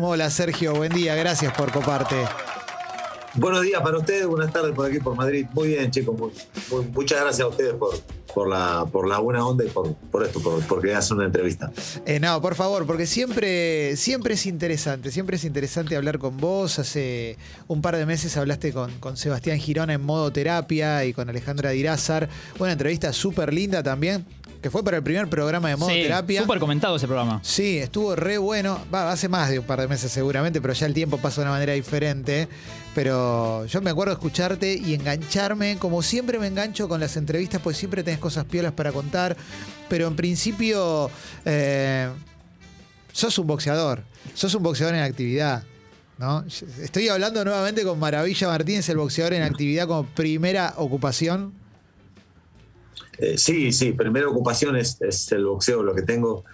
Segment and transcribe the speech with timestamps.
[0.00, 2.14] Hola Sergio, buen día, gracias por coparte.
[3.34, 5.46] Buenos días para ustedes, buenas tardes por aquí por Madrid.
[5.52, 6.14] Muy bien, chicos,
[6.92, 7.98] muchas gracias a ustedes por,
[8.32, 11.72] por, la, por la buena onda y por, por esto, por, porque hacen una entrevista.
[12.06, 16.78] Eh, no, por favor, porque siempre, siempre es interesante, siempre es interesante hablar con vos.
[16.78, 17.36] Hace
[17.66, 21.70] un par de meses hablaste con, con Sebastián Girona en modo terapia y con Alejandra
[21.70, 22.28] Dirázar.
[22.60, 24.24] Una entrevista súper linda también
[24.60, 26.42] que fue para el primer programa de modo sí, terapia.
[26.42, 27.40] Súper comentado ese programa.
[27.42, 28.78] Sí, estuvo re bueno.
[28.92, 31.46] Va, hace más de un par de meses seguramente, pero ya el tiempo pasa de
[31.46, 32.48] una manera diferente.
[32.94, 37.60] Pero yo me acuerdo de escucharte y engancharme, como siempre me engancho con las entrevistas,
[37.62, 39.36] pues siempre tenés cosas piolas para contar.
[39.88, 41.10] Pero en principio,
[41.44, 42.08] eh,
[43.12, 44.02] sos un boxeador.
[44.34, 45.62] Sos un boxeador en actividad.
[46.18, 46.44] ¿no?
[46.82, 51.52] Estoy hablando nuevamente con Maravilla Martínez, el boxeador en actividad como primera ocupación.
[53.18, 54.98] Eh, sí, sí, primera ocupación es,
[55.32, 56.44] el boxeo, lo que tengo.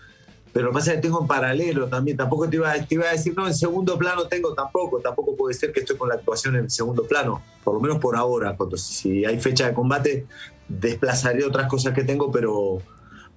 [0.52, 2.16] Pero lo que pasa es que tengo en paralelo también.
[2.16, 5.00] Tampoco te iba, te iba a decir, no, en segundo plano tengo tampoco.
[5.00, 7.42] Tampoco puede ser que estoy con la actuación en segundo plano.
[7.64, 8.56] Por lo menos por ahora.
[8.56, 10.26] Cuando, si hay fecha de combate,
[10.68, 12.80] desplazaré otras cosas que tengo, pero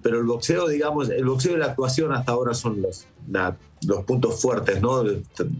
[0.02, 3.06] pero el boxeo, digamos, el boxeo y la actuación hasta ahora son los,
[3.86, 5.04] los puntos fuertes, ¿no?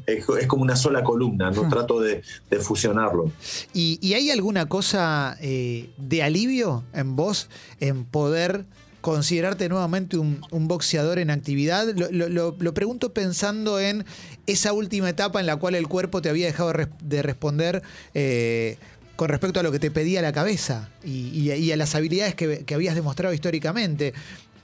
[0.07, 1.71] Es, como una sola columna, no hmm.
[1.71, 2.23] trato de,
[2.61, 3.31] fusionarlo.
[3.73, 7.49] ¿Y, hay alguna cosa eh, de alivio en vos
[7.81, 8.65] en poder
[9.01, 11.87] considerarte nuevamente un, boxeador en actividad?
[11.95, 14.05] Lo, pregunto pensando en
[14.47, 16.73] esa última etapa en la cual el cuerpo te había dejado
[17.03, 17.83] de responder.
[18.15, 18.77] Eh,
[19.19, 22.95] con respecto a lo que te pedía la cabeza y, a las habilidades que, habías
[22.95, 24.15] demostrado históricamente.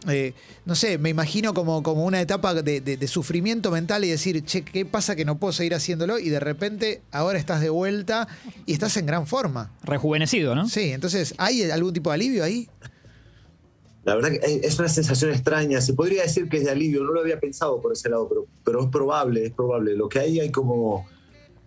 [0.09, 4.63] Eh, no sé, me imagino como, como una etapa de, sufrimiento mental y decir, che,
[4.63, 6.19] ¿qué pasa que no puedo seguir haciéndolo?
[6.19, 8.29] Y de repente ahora estás de vuelta
[8.67, 9.73] y estás en gran forma.
[9.83, 10.69] Rejuvenecido, ¿no?
[10.69, 12.69] Sí, entonces, ¿hay algún tipo de alivio ahí?
[14.05, 15.81] La verdad que es una sensación extraña.
[15.81, 18.47] Se podría decir que es de alivio, no lo había pensado por ese lado, pero,
[18.63, 19.97] pero es probable, es probable.
[19.97, 21.07] Lo que hay hay como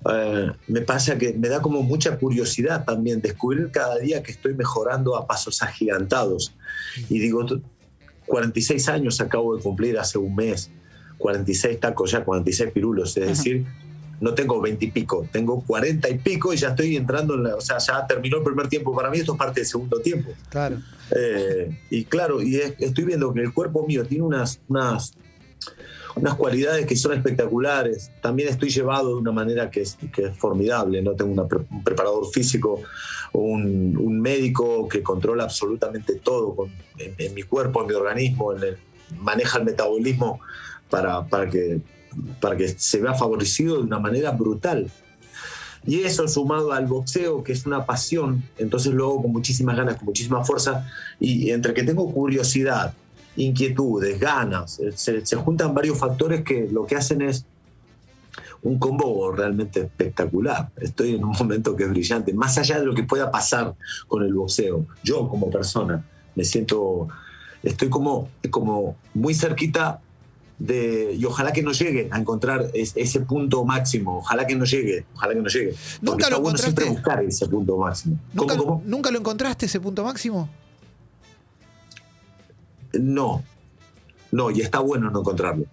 [0.09, 4.53] eh, me pasa que me da como mucha curiosidad también descubrir cada día que estoy
[4.53, 6.53] mejorando a pasos agigantados.
[7.09, 7.45] Y digo,
[8.27, 10.69] 46 años acabo de cumplir hace un mes,
[11.17, 13.65] 46 tacos ya, 46 pirulos, es decir,
[14.19, 17.55] no tengo 20 y pico, tengo 40 y pico y ya estoy entrando en la,
[17.55, 20.31] o sea, ya terminó el primer tiempo para mí, esto es parte del segundo tiempo.
[20.49, 20.77] Claro.
[21.15, 25.13] Eh, y claro, y estoy viendo que el cuerpo mío tiene unas, unas
[26.17, 28.11] unas cualidades que son espectaculares.
[28.21, 31.01] También estoy llevado de una manera que es, que es formidable.
[31.01, 31.13] ¿no?
[31.13, 32.81] Tengo un preparador físico,
[33.33, 38.63] un, un, médico que controla absolutamente todo con, en, mi cuerpo, en mi organismo, en
[38.63, 38.77] el,
[39.19, 40.39] maneja el metabolismo
[40.89, 41.81] para, para, que,
[42.41, 44.89] para que se vea favorecido de una manera brutal.
[45.85, 49.95] Y eso sumado al boxeo, que es una pasión, entonces lo hago con muchísimas ganas,
[49.95, 50.85] con muchísima fuerza,
[51.17, 52.93] y entre que tengo curiosidad,
[53.37, 54.79] inquietudes, ganas.
[54.79, 57.45] Eh, se, juntan varios factores que lo que hacen es
[58.63, 60.69] un combo realmente espectacular.
[60.77, 63.75] Estoy en un momento que es brillante, más allá de lo que pueda pasar
[64.07, 64.85] con el boxeo.
[65.03, 66.03] Yo como persona
[66.35, 67.07] me siento,
[67.63, 70.01] estoy como, como muy cerquita
[70.59, 75.05] de, y ojalá que no llegue a encontrar ese punto máximo, ojalá que no llegue,
[75.15, 75.75] ojalá que no llegue.
[76.01, 76.81] Nunca lo encontraste.
[76.81, 78.19] siempre buscar ese punto máximo.
[78.33, 80.49] ¿Nunca lo encontraste ese punto máximo?
[82.93, 83.43] No,
[84.31, 85.65] no, y está bueno no encontrarlo.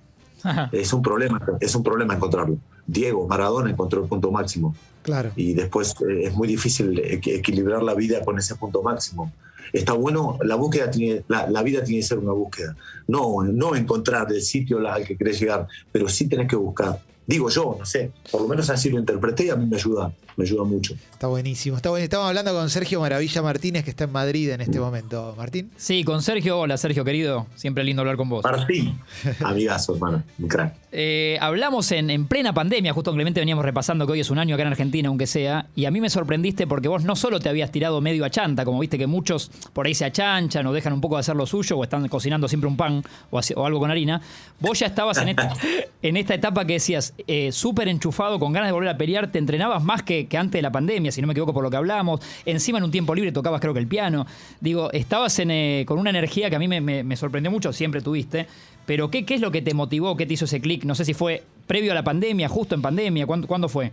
[0.73, 2.59] Es un problema, es un problema encontrarlo.
[2.87, 4.75] Diego Maradona encontró el punto máximo.
[5.03, 5.33] Claro.
[5.37, 9.33] Y después eh, es muy difícil equilibrar la vida con ese punto máximo.
[9.73, 12.77] Está bueno, la búsqueda tiene, la, vida tiene que ser una búsqueda.
[13.09, 17.01] No, no encontrar el sitio al que querés llegar, pero sí tenés que buscar.
[17.27, 20.13] Digo yo, no sé, por lo menos así lo interpreté y a mí me ayuda,
[20.37, 20.95] me ayuda mucho.
[21.11, 22.05] Está buenísimo, está bueno.
[22.05, 25.35] Estamos hablando con Sergio Maravilla Martínez, que está en Madrid en este momento.
[25.37, 25.71] Martín.
[25.77, 26.59] Sí, con Sergio.
[26.59, 27.47] Hola, Sergio, querido.
[27.55, 28.45] Siempre lindo hablar con vos.
[28.45, 28.99] Martín,
[29.43, 30.75] amigazo, hermano, un crack.
[30.93, 34.55] Eh, hablamos en, plena pandemia, justo en Clemente veníamos repasando que hoy es un año
[34.55, 37.49] acá en Argentina, aunque sea, y a mí me sorprendiste porque vos no solo te
[37.49, 40.93] habías tirado medio a chanta, como viste que muchos por ahí se achanchan o dejan
[40.93, 43.91] un poco de hacer lo suyo o están cocinando siempre un pan o, algo con
[43.91, 44.21] harina,
[44.61, 45.53] vos ya estabas en esta,
[46.03, 49.39] en esta etapa que decías, eh, súper enchufado, con ganas de volver a pelear, te
[49.39, 52.21] entrenabas más que, antes de la pandemia, si no me equivoco por lo que hablamos.
[52.45, 54.27] Encima en un tiempo libre tocabas creo que el piano.
[54.61, 58.47] Digo, estabas eh, con una energía que a mí me, sorprendió mucho, siempre tuviste.
[58.87, 60.17] Pero ¿qué, ¿qué, es lo que te motivó?
[60.17, 60.85] ¿Qué te hizo ese clic?
[60.85, 63.27] No sé si fue previo a la pandemia, justo en pandemia.
[63.27, 63.93] ¿Cuándo, ¿cuándo fue?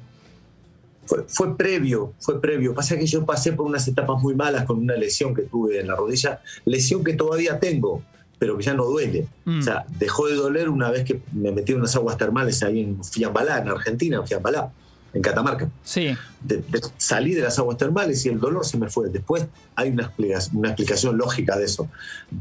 [1.28, 2.74] Fue, previo, fue previo.
[2.76, 5.96] Que yo pasé por unas etapas muy malas con una lesión que tuve en la
[5.96, 8.04] rodilla, lesión que todavía tengo
[8.42, 9.28] pero que ya no duele.
[9.46, 9.60] Mm.
[9.60, 12.82] O sea, dejó de doler una vez que me metí en unas aguas termales ahí
[12.82, 14.72] en Fiambalá, en Argentina, en Fiambalá.
[15.14, 15.70] en Catamarca.
[15.84, 16.18] Sí.
[16.98, 19.10] salí de las aguas termales y el dolor se me fue.
[19.10, 19.46] Después
[19.76, 21.88] hay una explicación, una explicación lógica de eso.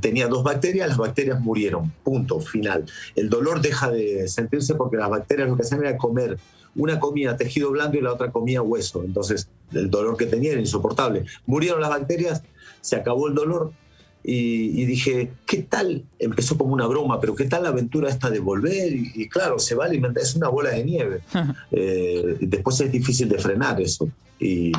[0.00, 1.92] Tenía dos bacterias, las bacterias murieron.
[2.02, 2.86] Punto, final.
[3.14, 6.38] El dolor deja de sentirse porque las bacterias lo que hacían era comer.
[6.76, 9.04] Una comía tejido blando y la otra comía hueso.
[9.04, 11.26] Entonces el dolor que tenía era insoportable.
[11.44, 12.42] Murieron las bacterias,
[12.80, 13.74] se acabó el dolor,
[14.22, 16.04] y, dije, ¿qué tal?
[16.18, 18.92] Empezó como una broma, pero ¿qué tal la aventura esta de volver?
[18.92, 21.20] Y, claro, se va a alimentar, es una bola de nieve.
[21.72, 24.08] Eh, después es difícil de frenar eso.
[24.38, 24.72] Y,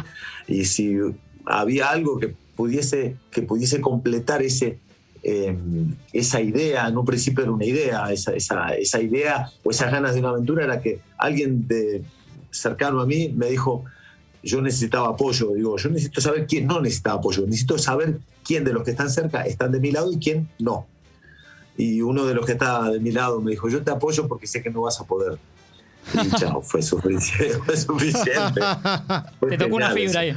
[0.63, 0.97] si
[1.45, 4.77] había algo que pudiese, que pudiese completar ese,
[5.23, 9.91] em, esa idea, en un principio era una idea, esa, esa, esa idea o esas
[9.91, 12.03] ganas de una aventura era que alguien de,
[12.51, 13.85] cercano a mí me dijo,
[14.43, 18.73] yo necesitaba apoyo, digo, yo necesito saber quién no necesita apoyo, necesito saber quién de
[18.73, 20.87] los que están cerca están de mi lado y quién no.
[21.77, 24.47] Y uno de los que estaba de mi lado me dijo, yo te apoyo porque
[24.47, 25.37] sé que no vas a poder.
[26.13, 27.59] Y chao, fue suficiente.
[27.65, 28.61] Fue suficiente.
[29.49, 30.35] te tocó una fibra ahí.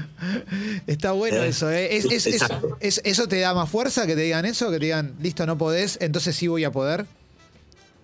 [0.86, 1.48] Está bueno ¿Eh?
[1.48, 1.70] eso.
[1.70, 1.96] ¿eh?
[1.96, 4.70] Es, ¿Eso te da más fuerza que te digan eso?
[4.70, 7.06] Que te digan, listo, no podés, entonces sí voy a poder.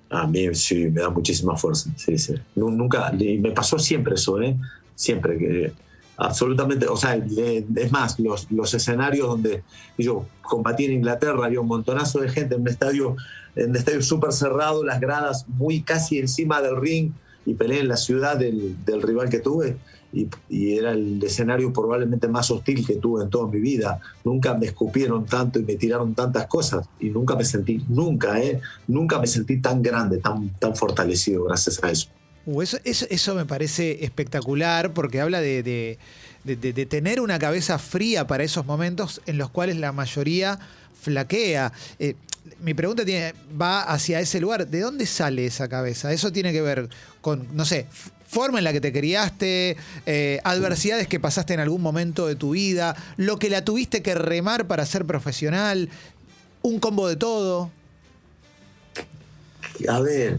[0.08, 1.90] A mí sí, me da muchísima fuerza.
[1.96, 2.34] Sí, sí.
[2.56, 4.56] Nunca, me pasó siempre eso, ¿eh?
[4.96, 5.72] Siempre que
[6.20, 9.62] absolutamente, o sea, es más, los, los escenarios donde
[9.96, 13.16] yo combatí en Inglaterra, había un montonazo de gente en un estadio,
[13.56, 17.12] en un estadio súper cerrado, las gradas muy casi encima del ring,
[17.46, 19.78] y peleé en la ciudad del, del rival que tuve,
[20.12, 24.00] y, y, era el escenario probablemente más hostil que tuve en toda mi vida.
[24.24, 28.60] Nunca me escupieron tanto y me tiraron tantas cosas, y nunca me sentí, nunca, ¿eh?
[28.88, 32.08] Nunca me sentí tan grande, tan, tan fortalecido gracias a eso.
[32.46, 35.98] Uh, eso, me parece espectacular porque habla de,
[36.88, 40.58] tener una cabeza fría para esos momentos en los cuales la mayoría
[41.00, 41.72] flaquea.
[41.98, 42.14] Eh,
[42.60, 43.02] mi pregunta
[43.60, 44.66] va hacia ese lugar.
[44.66, 46.12] ¿De dónde sale esa cabeza?
[46.12, 46.88] Eso tiene que ver
[47.20, 47.86] con, no sé,
[48.30, 49.76] forma en la que te criaste,
[50.06, 54.14] eh, adversidades que pasaste en algún momento de tu vida, lo que la tuviste que
[54.14, 55.88] remar para ser profesional,
[56.62, 57.70] un combo de todo.
[59.88, 60.38] A ver,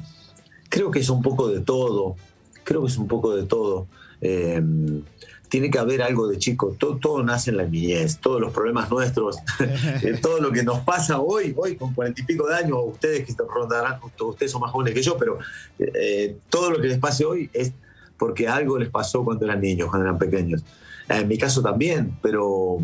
[0.71, 2.15] Creo que es un poco de todo,
[2.63, 3.88] creo que es un poco de todo.
[4.21, 5.03] Em,
[5.50, 9.35] tiene que haber algo de chico, todo, nace en la niñez, todos los problemas nuestros,
[10.01, 13.25] eh, todo lo que nos pasa hoy, hoy con cuarenta y pico de años, ustedes
[13.25, 15.39] que rondarán, ustedes son más jóvenes que yo, pero
[15.77, 17.74] eh, todo lo que les pase hoy es
[18.17, 20.63] porque algo les pasó cuando eran niños, cuando eran pequeños.
[21.09, 22.77] En mi caso también, pero,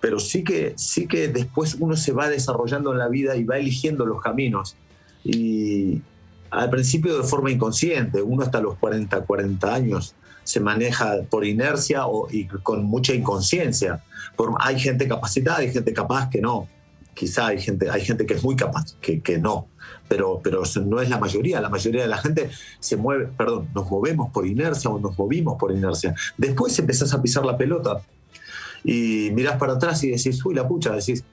[0.00, 3.58] pero sí, que, sí que después uno se va desarrollando en la vida y va
[3.58, 4.76] eligiendo los caminos.
[5.24, 6.00] Y,
[6.50, 10.14] al principio de forma inconsciente, uno hasta los 40, 40 años
[10.44, 14.02] se maneja por inercia o, y con mucha inconsciencia.
[14.60, 16.68] Hay gente capacitada, hay gente capaz que no.
[17.14, 19.68] Quizá hay gente, hay gente que es muy capaz, que, que no.
[20.08, 21.60] Pero, pero no es la mayoría.
[21.60, 25.56] La mayoría de la gente se mueve, perdón, nos movemos por inercia o nos movimos
[25.58, 26.14] por inercia.
[26.36, 28.02] Después empezás a pisar la pelota
[28.84, 31.24] y mirás para atrás y decís, uy, la pucha, decís,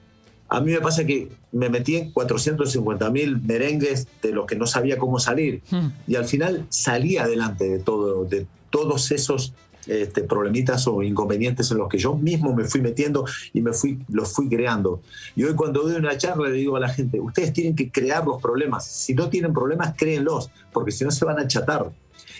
[0.54, 4.68] a mí me pasa que me metí en 450 mil merengues de los que no
[4.68, 5.62] sabía cómo salir.
[5.68, 5.88] Hmm.
[6.06, 9.52] Y al final salí adelante de, todo, de todos esos
[9.88, 13.98] este, problemitas o inconvenientes en los que yo mismo me fui metiendo y me fui,
[14.08, 15.02] los fui creando.
[15.34, 18.24] Y hoy cuando doy una charla le digo a la gente, ustedes tienen que crear
[18.24, 18.86] los problemas.
[18.86, 21.90] Si no tienen problemas, créenlos, porque si no se van a achatar.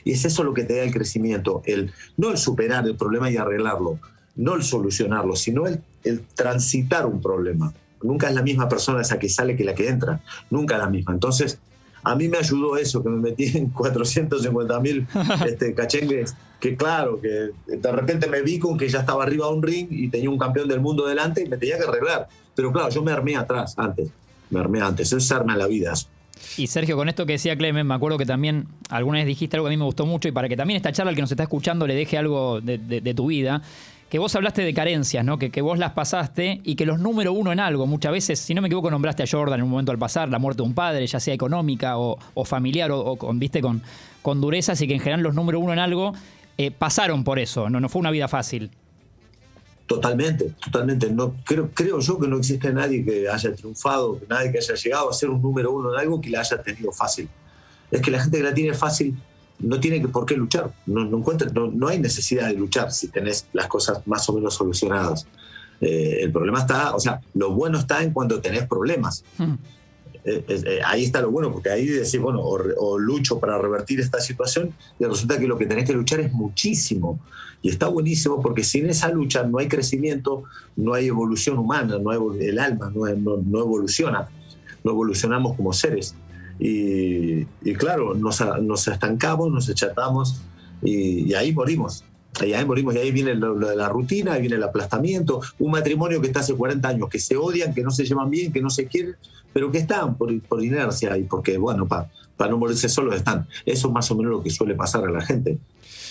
[0.05, 3.29] Y es eso lo que te da el crecimiento, el, no el superar el problema
[3.29, 3.99] y arreglarlo,
[4.37, 7.73] no el solucionarlo, sino el, el transitar un problema
[8.05, 10.21] nunca es la misma persona esa que sale que la que entra,
[10.51, 11.13] nunca la misma.
[11.13, 11.59] Entonces,
[12.05, 15.07] a mí me ayudó eso, que me metí en 450 mil
[15.47, 19.55] este, cachengues, que claro, que de repente me vi con que ya estaba arriba de
[19.55, 22.29] un ring y tenía un campeón del mundo delante y me tenía que arreglar.
[22.55, 24.11] Pero claro, yo me armé atrás, antes,
[24.51, 25.93] me armé antes, eso es arma la vida.
[26.57, 29.67] Y Sergio, con esto que decía Clemen, me acuerdo que también alguna vez dijiste algo
[29.67, 31.31] que a mí me gustó mucho y para que también esta charla, al que nos
[31.31, 33.63] está escuchando, le deje algo de tu vida
[34.15, 35.41] que vos hablaste de carencias, ¿no?
[35.41, 38.63] Que, vos las pasaste y que los número uno en algo, muchas veces, si no
[38.63, 41.05] me equivoco, nombraste a Jordan en un momento al pasar, la muerte de un padre,
[41.05, 43.83] ya sea económica o, familiar o, con, viste, con,
[44.41, 46.13] durezas y que en general los número uno en algo
[46.59, 48.71] eh, pasaron por eso, no, no fue una vida fácil.
[49.87, 51.11] Totalmente, totalmente.
[51.11, 55.11] No, creo, creo yo que no existe nadie que haya triunfado, nadie que haya llegado
[55.11, 57.29] a ser un número uno en algo que la haya tenido fácil.
[57.91, 59.15] Es que la gente que la tiene fácil
[59.59, 60.73] no tiene por qué luchar.
[60.87, 61.23] No, no,
[61.73, 65.27] no, hay necesidad de luchar si tenés las cosas más o menos solucionadas.
[65.81, 69.23] Eh, el problema está, o sea, lo bueno está en cuando tenés problemas.
[70.25, 74.21] Eh, eh, ahí está lo bueno, porque ahí decís, bueno, o, lucho para revertir esta
[74.21, 77.21] situación, y resulta que lo que tenés que luchar es muchísimo.
[77.61, 80.45] Y está buenísimo porque sin esa lucha no hay crecimiento,
[80.77, 84.29] no hay evolución humana, no hay, el alma no, evoluciona,
[84.83, 86.15] no evolucionamos como seres.
[86.59, 87.45] Y,
[87.79, 90.43] claro, nos, nos, estancamos, nos echatamos
[90.83, 92.05] y, ahí morimos.
[92.45, 95.71] Y ahí morimos, y ahí viene lo, de la rutina, ahí viene el aplastamiento, un
[95.71, 98.61] matrimonio que está hace 40 años, que se odian, que no se llevan bien, que
[98.61, 99.17] no se quieren,
[99.55, 103.49] pero que están por, por inercia y porque, bueno, para no morirse solos están.
[103.65, 105.59] Eso es más o menos lo que suele pasar a la gente.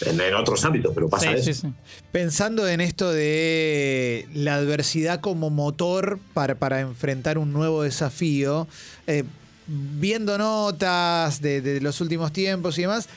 [0.06, 1.72] En, otros ámbitos, pero pasa eso.
[2.12, 8.68] Pensando en esto de la adversidad como motor para, para enfrentar un nuevo desafío,
[9.08, 9.24] eh,
[9.68, 13.08] viendo notas de, los últimos tiempos y demás,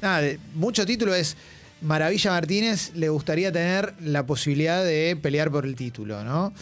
[0.00, 1.36] nada, mucho título es
[1.80, 6.52] Maravilla Martínez le gustaría tener la posibilidad de pelear por el título, ¿no?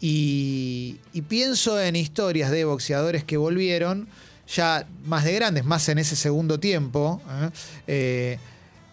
[0.00, 4.08] Y, pienso en historias de boxeadores que volvieron,
[4.48, 7.50] ya más de grandes, más en ese segundo tiempo, ¿eh?
[7.86, 8.38] Eh,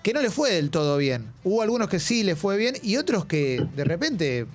[0.04, 1.34] que no le fue del todo bien.
[1.44, 4.46] Hubo algunos que sí le fue bien y otros que de repente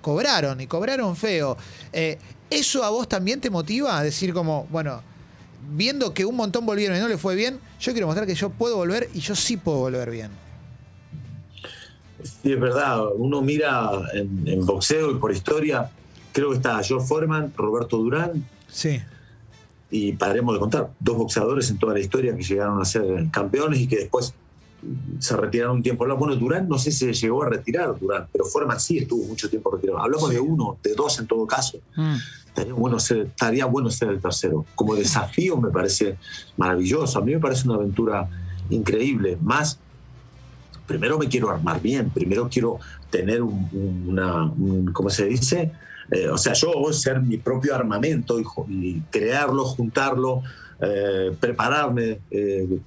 [0.00, 1.56] cobraron y cobraron feo.
[1.92, 2.18] Eh,
[2.50, 5.02] ¿Eso a vos también te motiva a decir como, bueno,
[5.74, 8.50] viendo que un montón volvieron y no le fue bien, yo quiero mostrar que yo
[8.50, 10.30] puedo volver y yo sí puedo volver bien?
[12.22, 13.04] Sí, es verdad.
[13.16, 15.90] Uno mira en, boxeo y por historia,
[16.32, 18.44] creo que está George Foreman, Roberto Durán.
[18.68, 19.00] Sí.
[19.90, 23.80] Y paremos de contar, dos boxeadores en toda la historia que llegaron a ser campeones
[23.80, 24.34] y que después
[25.18, 26.06] se retiraron un tiempo.
[26.16, 29.48] Bueno, Durán no sé si se llegó a retirar, Durán, pero Foreman sí estuvo mucho
[29.48, 30.00] tiempo retirado.
[30.00, 31.78] Hablamos de uno, de dos en todo caso.
[31.94, 32.16] Mm.
[32.48, 34.66] Estaría, bueno ser, estaría bueno ser el tercero.
[34.74, 36.16] Como desafío me parece
[36.56, 37.18] maravilloso.
[37.18, 38.28] A mí me parece una aventura
[38.70, 39.38] increíble.
[39.40, 39.78] Más,
[40.86, 42.78] primero me quiero armar bien, primero quiero
[43.10, 44.52] tener una,
[44.92, 45.72] ¿cómo se dice?
[46.10, 50.42] Eh, o sea, yo voy a ser mi propio armamento y, crearlo, juntarlo,
[50.80, 52.20] eh, prepararme.
[52.30, 52.78] Eh,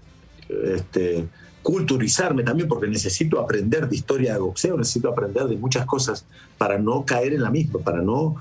[0.49, 1.27] este,
[1.65, 6.23] culturizarme también porque necesito aprender de historia de boxeo, necesito aprender de muchas cosas
[6.59, 8.35] para no caer en la misma, para no,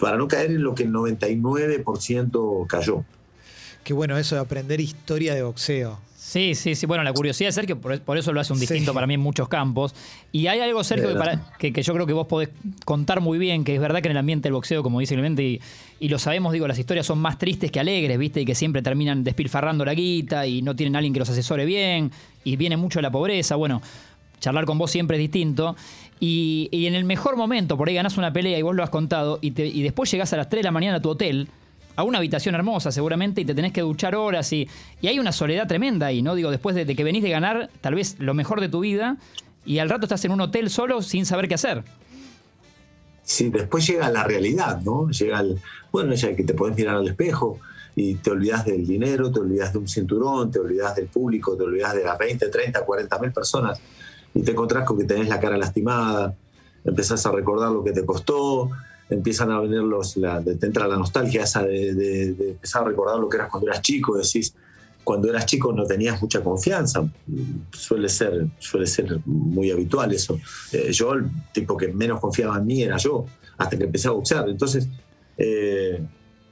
[0.00, 3.04] para no caer en lo que el 99% cayó.
[3.84, 6.00] Qué bueno eso de aprender historia de boxeo.
[6.28, 6.84] Sí, sí, sí.
[6.84, 9.20] Bueno, la curiosidad es ser que por, eso lo hace un distinto para mí en
[9.20, 9.94] muchos campos.
[10.30, 11.08] Y hay algo, Sergio,
[11.58, 12.50] que, que, yo creo que vos podés
[12.84, 15.42] contar muy bien, que es verdad que en el ambiente del boxeo, como dice Clemente,
[15.42, 15.58] y,
[16.00, 18.42] y, lo sabemos, digo, las historias son más tristes que alegres, ¿viste?
[18.42, 21.64] Y que siempre terminan despilfarrando la guita y no tienen a alguien que los asesore
[21.64, 22.12] bien
[22.44, 23.56] y viene mucho de la pobreza.
[23.56, 23.80] Bueno,
[24.38, 25.76] charlar con vos siempre es distinto.
[26.20, 29.38] Y, en el mejor momento, por ahí ganás una pelea y vos lo has contado,
[29.40, 31.48] y, y después llegás a las 3 de la mañana a tu hotel
[31.98, 34.68] a una habitación hermosa seguramente y te tenés que duchar horas y,
[35.00, 36.36] y hay una soledad tremenda ahí, ¿no?
[36.36, 39.16] Digo, después de, que venís de ganar tal vez lo mejor de tu vida
[39.66, 41.82] y al rato estás en un hotel solo sin saber qué hacer.
[43.24, 45.10] Sí, después llega la realidad, ¿no?
[45.10, 47.58] Llega el, bueno, ya que te podés mirar al espejo
[47.96, 51.64] y te olvidas del dinero, te olvidas de un cinturón, te olvidas del público, te
[51.64, 53.80] olvidas de las 20, 30, 40 mil personas
[54.34, 56.32] y te encontrás con que tenés la cara lastimada,
[56.84, 58.70] empezás a recordar lo que te costó,
[59.10, 63.28] empiezan a venir los, la, te entra la nostalgia esa de, empezar a recordar lo
[63.28, 64.54] que eras cuando eras chico, decís,
[65.02, 67.02] cuando eras chico no tenías mucha confianza,
[67.72, 70.38] suele ser, suele ser muy habitual eso.
[70.72, 73.24] Eh, yo, el tipo que menos confiaba en mí era yo,
[73.56, 74.48] hasta que empecé a boxear.
[74.50, 74.86] Entonces,
[75.38, 76.06] eh,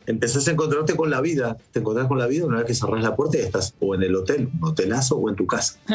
[0.07, 3.03] empezás a encontrarte con la vida, te encontrás con la vida una vez que cerrás
[3.03, 5.79] la puerta y estás o en el hotel, un hotelazo, o en tu casa.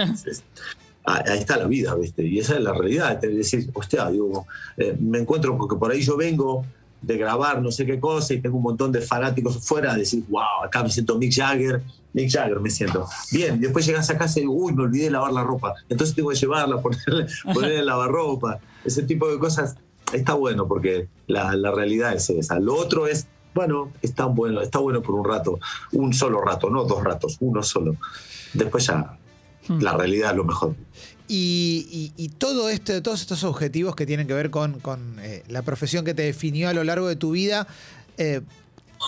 [1.05, 2.23] ahí está la vida, ¿viste?
[2.23, 3.23] Y esa es la realidad.
[3.23, 4.45] Es decir, hostia, digo,
[4.77, 6.65] eh, me encuentro porque por ahí yo vengo
[7.01, 10.63] de grabar no sé qué cosa y tengo un montón de fanáticos fuera, decir, wow,
[10.63, 11.81] acá me siento Mick Jagger,
[12.13, 13.07] Mick Jagger me siento.
[13.31, 15.73] Bien, después llegas a casa y digo, uy, me olvidé lavar la ropa.
[15.89, 18.59] Entonces tengo que llevarla, ponerle, ponerle lavarropa.
[18.85, 19.75] Ese tipo de cosas
[20.13, 22.59] está bueno porque la, la realidad es esa.
[22.59, 25.59] Lo otro es bueno, está bueno, está bueno por un rato,
[25.91, 27.95] un solo rato, no dos ratos, uno solo.
[28.53, 29.17] Después ya
[29.67, 29.81] Hmm.
[29.81, 30.75] La realidad es lo mejor.
[31.33, 34.81] Y, todo este, todos estos objetivos que tienen que ver con,
[35.21, 37.67] eh, la profesión que te definió a lo largo de tu vida,
[38.17, 38.41] eh,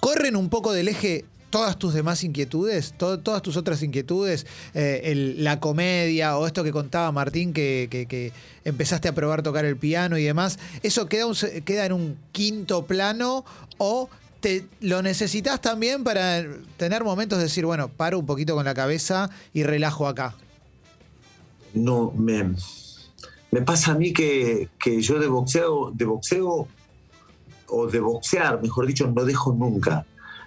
[0.02, 5.60] corren un poco del eje todas tus demás inquietudes, todas tus otras inquietudes, eh, la
[5.60, 8.32] comedia o esto que contaba Martín, que,
[8.64, 11.28] empezaste a probar tocar el piano y demás, ¿eso queda,
[11.64, 13.46] queda en un quinto plano
[13.78, 14.10] o
[14.44, 16.44] te, lo necesitas también para
[16.78, 20.36] tener momentos de decir, bueno, paro un poquito con la cabeza y relajo acá?
[21.74, 22.56] no me,
[23.52, 26.68] me pasa a mí que, yo de boxeo, de boxeo
[27.68, 30.06] o de boxear, mejor dicho, no dejo nunca.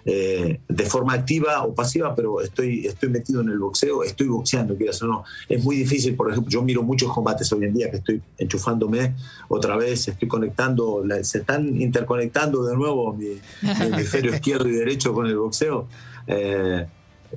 [0.09, 4.77] Eh, de forma activa o pasiva, pero estoy, estoy metido en el boxeo, estoy boxeando,
[4.77, 5.25] quieras o no.
[5.49, 9.15] Es muy difícil, por ejemplo, yo miro muchos combates hoy en día que estoy enchufándome
[9.49, 15.27] otra vez, estoy conectando, se están interconectando de nuevo mi, hemisferio izquierdo y derecho con
[15.27, 15.89] el boxeo.
[16.25, 16.85] Eh,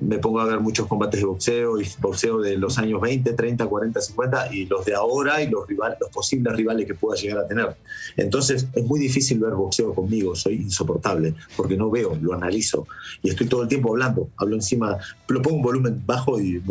[0.00, 3.66] me pongo a ver muchos combates de boxeo y boxeo de los años 20, 30,
[3.66, 7.38] 40, 50 y los de ahora y los, rivales, los posibles rivales que pueda llegar
[7.38, 7.76] a tener.
[8.16, 12.86] Entonces es muy difícil ver boxeo conmigo, soy insoportable porque no veo, lo analizo
[13.22, 14.96] y estoy todo el tiempo hablando, hablo encima,
[15.28, 16.62] lo pongo un volumen bajo y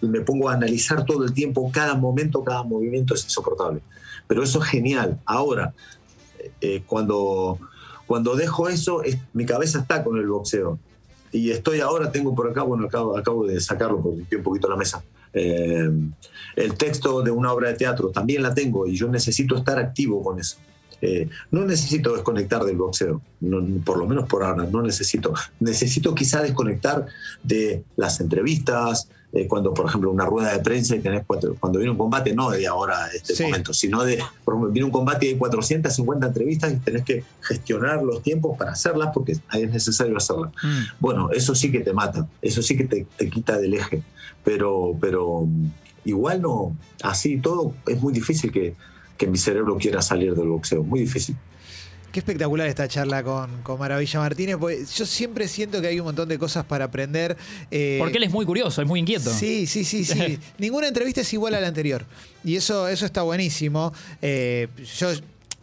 [0.00, 3.80] me pongo a analizar todo el tiempo, cada momento, cada movimiento es insoportable.
[4.26, 5.20] Pero eso es genial.
[5.24, 5.74] Ahora,
[6.60, 7.58] eh, cuando,
[8.06, 10.78] cuando dejo eso, mi cabeza está con el boxeo.
[11.32, 14.68] Y estoy ahora, tengo por acá, bueno, acabo, acabo de sacarlo porque limpié un poquito
[14.68, 15.02] la mesa.
[15.32, 15.90] Eh,
[16.56, 20.22] el texto de una obra de teatro también la tengo y yo necesito estar activo
[20.22, 20.58] con eso.
[21.00, 23.20] Eh, no necesito desconectar del boxeo,
[23.84, 25.34] por lo menos por ahora, no necesito.
[25.58, 27.06] Necesito quizá desconectar
[27.42, 31.78] de las entrevistas, eh, cuando, por ejemplo, una rueda de prensa y tenés cuatro, cuando
[31.78, 35.26] viene un combate, no de ahora, este momento, sino de, por ejemplo, viene un combate
[35.26, 39.70] y hay 450 entrevistas y tenés que gestionar los tiempos para hacerlas porque ahí es
[39.70, 40.52] necesario hacerlas.
[40.62, 40.82] Mm.
[41.00, 44.02] Bueno, eso sí que te mata, eso sí que te, te quita del eje,
[44.44, 45.46] pero, pero
[46.04, 48.74] igual no, así todo es muy difícil que,
[49.16, 51.36] que mi cerebro quiera salir del boxeo, muy difícil.
[52.12, 56.04] Qué espectacular esta charla con, con Maravilla Martínez, porque yo siempre siento que hay un
[56.04, 57.38] montón de cosas para aprender.
[57.70, 59.32] Eh, porque él es muy curioso, es muy inquieto.
[59.32, 60.38] Sí, sí, sí, sí.
[60.58, 62.04] Ninguna entrevista es igual a la anterior.
[62.44, 63.94] Y eso, eso está buenísimo.
[64.20, 65.08] Eh, yo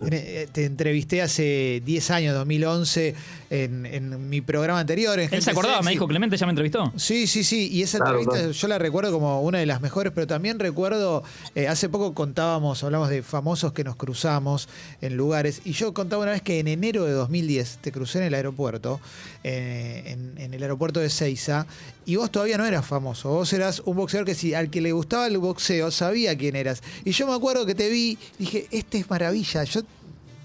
[0.09, 3.15] eh, te entrevisté hace 10 años, 2011,
[3.49, 5.19] en, mi programa anterior.
[5.19, 6.91] Él se acordaba, me dijo, Clemente ya me entrevistó.
[6.95, 7.69] Sí, sí, sí.
[7.71, 11.23] Y esa entrevista yo la recuerdo como una de las mejores, pero también recuerdo,
[11.55, 14.69] eh, hace poco contábamos, hablamos de famosos que nos cruzamos
[15.01, 18.25] en lugares, y yo contaba una vez que en enero de 2010 te crucé en
[18.25, 18.99] el aeropuerto,
[19.43, 21.65] eh, en, en, el aeropuerto de Seiza,
[22.05, 24.91] y vos todavía no eras famoso, vos eras un boxeador que si al que le
[24.91, 26.81] gustaba el boxeo sabía quién eras.
[27.05, 29.81] Y yo me acuerdo que te vi, dije, este es maravilla, yo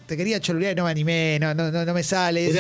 [0.06, 2.52] te quería cholurear y no me animé, no, no, no, me sale.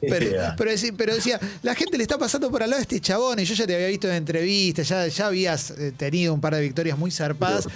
[0.00, 3.44] pero, pero, decía, la gente le está pasando por al lado a este chabón y
[3.44, 6.60] yo ya te había visto en entrevistas, ya, ya habías eh, tenido un par de
[6.60, 7.68] victorias muy zarpadas.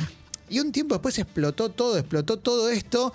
[0.48, 3.12] Y un tiempo después explotó todo, explotó todo esto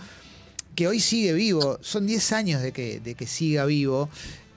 [0.75, 1.77] que hoy sigue vivo.
[1.81, 4.09] Son 10 años de que, de que siga vivo.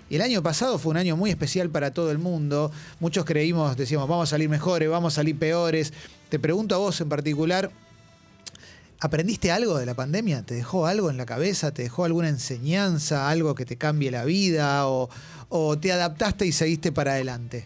[0.08, 2.72] Y el año pasado fue un año muy especial para todo el mundo.
[2.98, 5.92] Muchos creímos, decíamos, vamos a salir mejores, vamos a salir peores.
[6.28, 7.70] Te pregunto a vos en particular,
[9.02, 10.42] ¿Aprendiste algo de la pandemia?
[10.42, 11.72] ¿Te dejó algo en la cabeza?
[11.72, 13.30] ¿Te dejó alguna enseñanza?
[13.30, 14.86] ¿Algo que te cambie la vida?
[14.86, 15.08] ¿O,
[15.80, 17.64] te adaptaste y seguiste para adelante?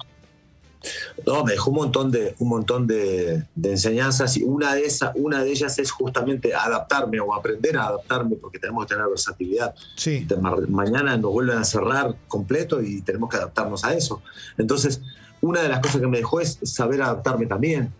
[1.26, 5.42] No, me dejó un montón de, un montón de, enseñanzas y una de, esas, una
[5.42, 9.74] de ellas es justamente adaptarme o aprender a adaptarme porque tenemos que tener versatilidad.
[9.96, 10.26] Sí.
[10.68, 14.22] Mañana nos vuelven a cerrar completo y tenemos que adaptarnos a eso.
[14.56, 15.00] Entonces,
[15.40, 17.92] una de las cosas que me dejó es saber adaptarme también.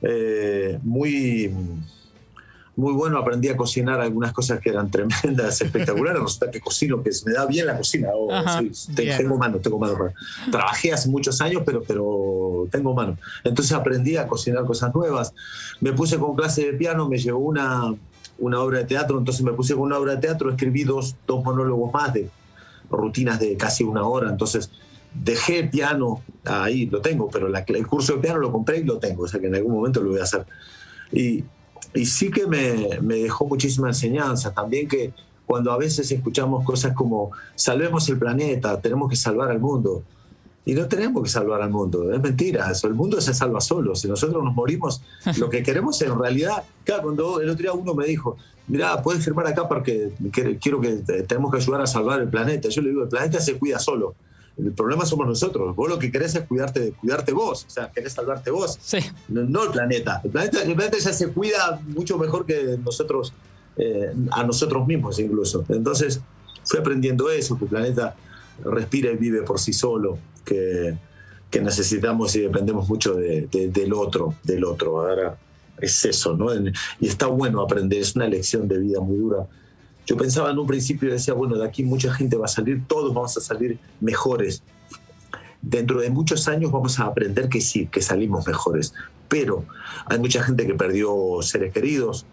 [0.00, 1.52] Eh, muy
[2.78, 6.22] muy bueno, aprendí a cocinar algunas cosas que eran tremendas, espectaculares.
[6.22, 8.10] Resulta que cocino, que me da bien la cocina.
[8.14, 8.30] Oh,
[8.94, 9.96] tengo mano, tengo mano.
[10.48, 13.18] Trabajé hace muchos años, pero, pero tengo mano.
[13.42, 15.34] Entonces aprendí a cocinar cosas nuevas.
[15.80, 17.92] Me puse con clase de piano, me llevó una,
[18.38, 21.42] una obra de teatro, entonces me puse con una obra de teatro, escribí dos, dos
[21.42, 22.30] monólogos más de
[22.88, 24.30] rutinas de casi una hora.
[24.30, 24.70] Entonces
[25.12, 29.24] dejé piano, ahí lo tengo, pero el curso de piano lo compré y lo tengo,
[29.24, 30.46] o sea que en algún momento lo voy a hacer.
[31.10, 31.42] Y,
[31.94, 34.52] y sí que me, me, dejó muchísima enseñanza.
[34.52, 35.12] También que
[35.46, 40.02] cuando a veces escuchamos cosas como salvemos el planeta, tenemos que salvar al mundo.
[40.68, 43.94] Y no tenemos que salvar al mundo, es mentira, eso, el mundo se salva solo.
[43.94, 45.00] Si nosotros nos morimos,
[45.38, 49.24] lo que queremos en realidad, claro, cuando el otro día uno me dijo, mira, puedes
[49.24, 50.10] firmar acá porque
[50.60, 50.96] quiero que
[51.26, 52.68] tenemos que ayudar a salvar el planeta.
[52.68, 54.14] Yo le digo, el planeta se cuida solo.
[54.58, 55.74] El problema somos nosotros.
[55.76, 58.76] Vos lo que querés es cuidarte, cuidarte vos, o sea, querés salvarte vos.
[58.80, 58.98] Sí.
[59.28, 60.20] No, el planeta.
[60.24, 60.62] El planeta.
[60.62, 63.32] El planeta ya se cuida mucho mejor que nosotros,
[63.76, 65.64] eh, a nosotros mismos incluso.
[65.68, 66.20] Entonces,
[66.64, 68.16] fui aprendiendo eso, que el planeta
[68.64, 70.96] respira y vive por sí solo, que,
[71.50, 75.00] que necesitamos y dependemos mucho de, del otro, del otro.
[75.00, 75.38] Ahora
[75.80, 76.48] es eso, ¿no?
[77.00, 79.46] Y está bueno aprender, es una lección de vida muy dura
[80.08, 82.82] yo pensaba en un principio y decía, bueno, de aquí mucha gente va a salir,
[82.88, 84.62] todos vamos a salir mejores.
[85.60, 88.94] Dentro de muchos años vamos a aprender que sí, que salimos mejores.
[89.28, 89.66] Pero
[90.06, 92.24] hay mucha gente que perdió seres queridos,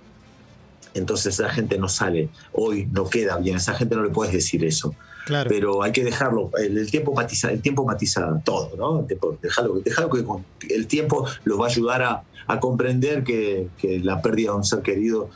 [0.94, 4.34] entonces esa gente no sale, hoy no queda bien, a esa gente no le puedes
[4.34, 4.96] decir eso.
[5.26, 5.50] Claro.
[5.50, 9.06] Pero hay que dejarlo, el, tiempo matiza, el tiempo matiza todo, ¿no?
[9.42, 14.22] dejarlo, dejarlo que el tiempo los va a ayudar a, a comprender que, que, la
[14.22, 15.30] pérdida de un ser querido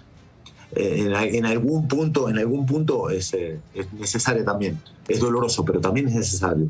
[0.76, 4.80] eh, en, algún punto, en algún punto es, eh, es, necesario también.
[5.08, 6.68] Es doloroso, pero también es necesario.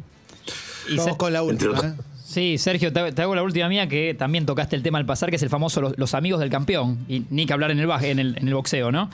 [0.90, 1.78] Y con la última.
[1.80, 1.94] ¿eh?
[2.24, 5.36] Sí, Sergio, te, hago la última mía que también tocaste el tema al pasar, que
[5.36, 7.00] es el famoso Los, amigos del campeón.
[7.10, 9.10] Y ni que hablar en el, en el, en el boxeo, ¿no?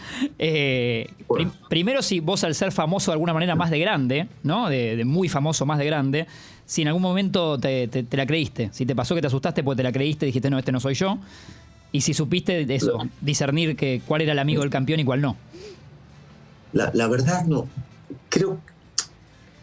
[1.70, 4.70] primero, si vos al ser famoso de alguna manera más de grande, ¿no?
[4.70, 6.28] De, muy famoso más de grande,
[6.66, 9.78] si en algún momento te, te, la creíste, si te pasó que te asustaste porque
[9.78, 11.18] te la creíste, dijiste, no, este no soy yo,
[11.96, 15.38] y si supiste eso, discernir que cuál era el amigo del campeón y cuál no.
[16.74, 17.70] La, verdad no.
[18.28, 18.60] Creo,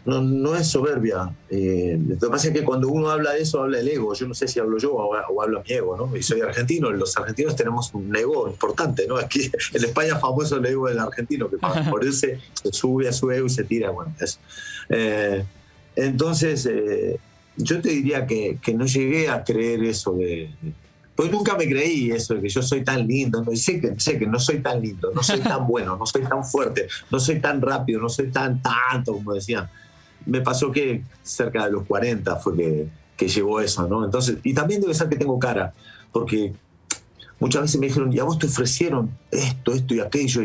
[0.03, 1.31] no, no es soberbia.
[1.51, 4.15] Eh, lo que pasa es que cuando uno habla de eso, habla del ego.
[4.15, 6.17] Yo no sé si hablo yo o, o hablo mi ego, ¿no?
[6.17, 9.17] Y soy argentino, los argentinos tenemos un ego importante, ¿no?
[9.17, 13.29] Aquí en España famoso el ego del argentino, que para morirse se sube a su
[13.29, 14.39] ego y se tira, bueno, eso.
[14.89, 15.45] Eh,
[15.95, 17.19] entonces, eh,
[17.57, 20.49] yo te diría que, que, no llegué a creer eso de...
[21.15, 23.43] Pues nunca me creí eso que yo soy tan lindo.
[23.43, 26.23] No, sé, que, sé que no soy tan lindo, no soy tan bueno, no soy
[26.23, 29.69] tan fuerte, no soy tan rápido, no soy tan tanto, como decían
[30.25, 34.05] me pasó que cerca de los 40 fue que, que llegó eso, ¿no?
[34.05, 35.73] Entonces, y también debe ser que tengo cara,
[36.11, 36.53] porque
[37.39, 40.43] muchas veces me dijeron, ¿y a vos te ofrecieron esto, esto y aquello?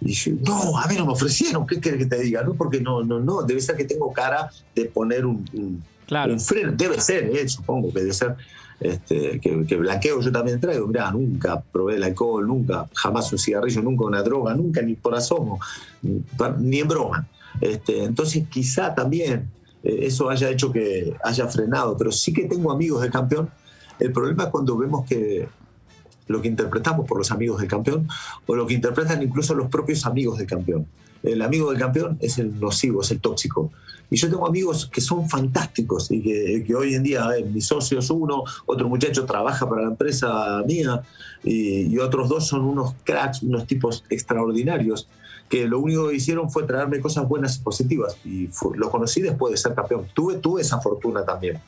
[0.00, 2.42] Y, yo, no, a mí no me ofrecieron, ¿qué quieres que te diga?
[2.42, 6.32] No, porque no, no, no, debe ser que tengo cara de poner un, un, claro.
[6.32, 7.48] un freno, debe ser, ¿eh?
[7.48, 8.36] supongo que debe ser.
[8.80, 13.38] Este, que, que, blanqueo yo también traigo, mirá, nunca probé el alcohol, nunca, jamás un
[13.38, 15.60] cigarrillo, nunca una droga, nunca ni por asomo,
[16.58, 17.28] ni en broma.
[17.60, 19.50] Este, entonces quizá también
[19.82, 23.50] eh, eso haya hecho que haya frenado, pero sí que tengo amigos del campeón.
[23.98, 25.46] El problema es cuando vemos que
[26.26, 28.08] lo que interpretamos por los amigos del campeón
[28.46, 30.86] o lo que interpretan incluso los propios amigos del campeón.
[31.22, 33.70] El amigo del campeón es el nocivo, es el tóxico.
[34.10, 36.20] Y yo tengo amigos que son fantásticos y
[36.64, 41.02] que, hoy en día eh, mi socio uno, otro muchacho trabaja para la empresa mía
[41.44, 45.06] y, y otros dos son unos cracks, unos tipos extraordinarios
[45.50, 48.16] que lo único que hicieron fue traerme cosas buenas y positivas.
[48.24, 50.06] Y fue, lo conocí después de ser campeón.
[50.14, 51.60] Tuve, tuve esa fortuna también.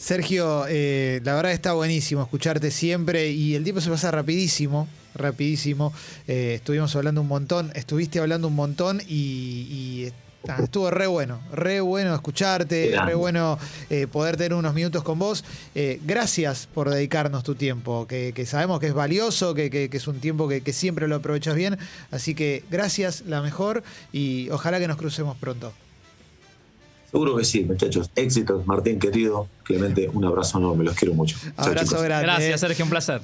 [0.00, 5.92] Sergio, eh, la verdad está buenísimo escucharte siempre y el tiempo se pasa rapidísimo, rapidísimo.
[6.26, 10.12] Eh, estuvimos hablando un montón, estuviste hablando un montón y, y
[10.48, 13.58] Ah, estuvo re bueno, re bueno escucharte, re bueno
[13.90, 15.44] eh, poder tener unos minutos con vos.
[15.74, 19.96] Eh, gracias por dedicarnos tu tiempo, que, que sabemos que es valioso, que, que, que
[19.98, 21.78] es un tiempo que, siempre lo aprovechas bien.
[22.10, 23.82] Así que gracias, la mejor,
[24.12, 25.74] y ojalá que nos crucemos pronto.
[27.10, 28.10] Seguro que sí, muchachos.
[28.14, 29.48] Éxitos, Martín, querido.
[29.64, 31.36] Clemente, un abrazo enorme, los quiero mucho.
[31.56, 32.24] Abrazo Chau, grande.
[32.24, 33.20] Gracias, Sergio, un placer.